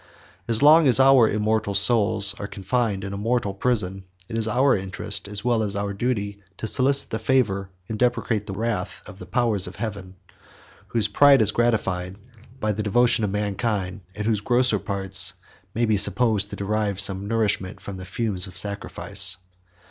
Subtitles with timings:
[0.47, 4.75] As long as our immortal souls are confined in a mortal prison, it is our
[4.75, 9.03] interest, as well as our duty, to solicit the favor, and to deprecate the wrath,
[9.05, 10.15] of the powers of heaven;
[10.87, 12.15] whose pride is gratified
[12.59, 15.35] by the devotion of mankind; and whose grosser parts
[15.75, 19.37] may be supposed to derive some nourishment from the fumes of sacrifice.